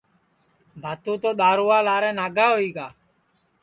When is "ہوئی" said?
2.53-2.69